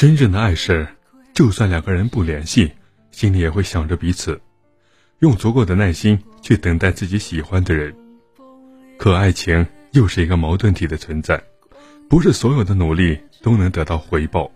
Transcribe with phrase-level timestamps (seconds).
[0.00, 0.88] 真正的爱是，
[1.34, 2.72] 就算两个人不联系，
[3.10, 4.40] 心里也会想着彼此，
[5.18, 7.94] 用足够的耐心去等待自己喜欢的人。
[8.96, 11.38] 可爱情又是一个矛盾体的存在，
[12.08, 14.50] 不是所有的努力都能得到回报，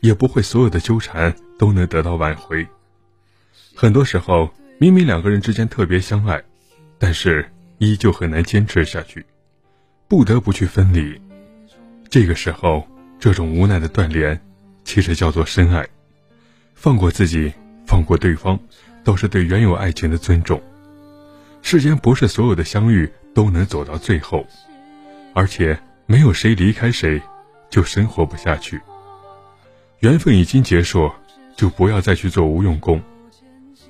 [0.00, 2.66] 也不会所有的纠缠都能得到挽回。
[3.74, 6.44] 很多时候，明明两个人之间特别相爱，
[6.98, 9.24] 但是依旧很难坚持下去，
[10.08, 11.18] 不得不去分离。
[12.10, 12.86] 这个时候，
[13.18, 14.38] 这种无奈的断联。
[14.92, 15.88] 其实叫做深爱，
[16.74, 17.52] 放过自己，
[17.86, 18.58] 放过对方，
[19.04, 20.60] 都是对原有爱情的尊重。
[21.62, 24.44] 世间不是所有的相遇都能走到最后，
[25.32, 27.22] 而且没有谁离开谁
[27.70, 28.80] 就生活不下去。
[30.00, 31.08] 缘分已经结束，
[31.54, 33.00] 就不要再去做无用功，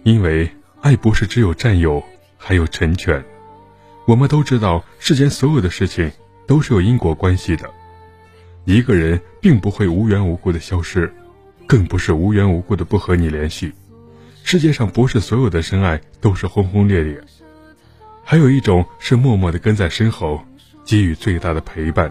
[0.03, 0.51] 因为
[0.83, 2.05] 爱不是只有占有，
[2.37, 3.25] 还有成全。
[4.07, 6.13] 我们都知道，世间所有的事情
[6.47, 7.73] 都是有因果关系的。
[8.65, 11.13] 一个人并不会无缘无故的消失，
[11.67, 13.73] 更不是无缘无故的不和你联系。
[14.43, 17.21] 世界上不是所有的深爱都是轰轰烈烈，
[18.25, 20.43] 还有一种是默默的跟在身后，
[20.85, 22.11] 给予最大的陪伴。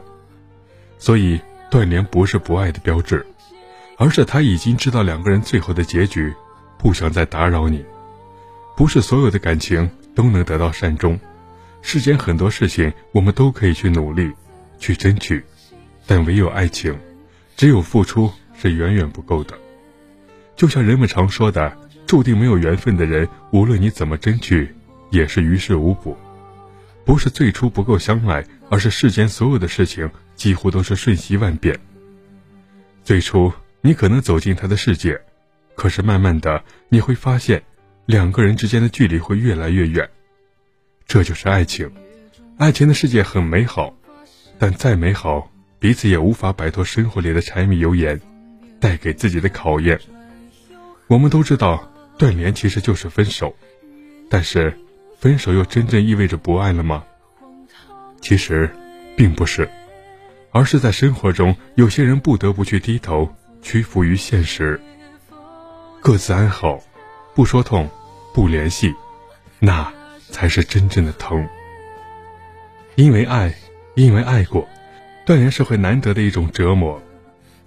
[0.97, 3.25] 所以断联不是不爱的标志，
[3.97, 6.33] 而是他已经知道两个人最后的结局，
[6.77, 7.83] 不想再打扰你。
[8.75, 11.19] 不是所有的感情都能得到善终，
[11.81, 14.31] 世间很多事情我们都可以去努力，
[14.77, 15.43] 去争取。
[16.09, 16.97] 但唯有爱情，
[17.55, 19.55] 只有付出是远远不够的。
[20.55, 24.73] 就像人们常说的，注定没有缘分的人，无论你怎么争取，
[25.11, 26.17] 也是于事无补。
[27.05, 31.79] 不是最初不够相爱，而是世间所有的事情几乎都是瞬息万变。
[33.03, 35.21] 最初你可能走进他的世界，
[35.75, 37.61] 可是慢慢的你会发现，
[38.07, 40.09] 两个人之间的距离会越来越远。
[41.05, 41.87] 这就是爱情，
[42.57, 43.93] 爱情的世界很美好，
[44.57, 45.51] 但再美好。
[45.79, 48.19] 彼此也无法摆脱生活里的柴米油盐
[48.79, 49.97] 带给自己的考验。
[51.07, 53.55] 我们都知道，断联其实就是分手，
[54.29, 54.77] 但是，
[55.19, 57.03] 分手又真正意味着不爱了吗？
[58.21, 58.69] 其实，
[59.15, 59.69] 并不是，
[60.51, 64.79] 而是在生活中，有些人不得不去低头，屈服于现实，
[66.01, 66.83] 各自安好，
[67.33, 67.89] 不说痛，
[68.33, 68.93] 不联系，
[69.59, 69.91] 那
[70.29, 71.47] 才是真正的疼。
[72.95, 73.55] 因为爱，
[73.95, 74.67] 因为爱过。
[75.29, 76.99] 断联是会难得的一种折磨，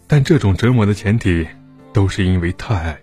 [0.09, 1.47] 但这种折磨的前提，
[1.93, 2.99] 都是因为太爱。